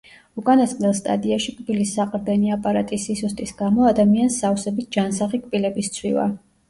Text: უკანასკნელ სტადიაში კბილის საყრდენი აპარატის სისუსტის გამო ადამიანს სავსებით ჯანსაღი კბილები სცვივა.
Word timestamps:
უკანასკნელ 0.41 0.93
სტადიაში 0.99 1.51
კბილის 1.57 1.91
საყრდენი 1.99 2.51
აპარატის 2.55 3.05
სისუსტის 3.09 3.53
გამო 3.63 3.85
ადამიანს 3.93 4.41
სავსებით 4.45 4.91
ჯანსაღი 4.97 5.43
კბილები 5.45 5.87
სცვივა. 5.91 6.27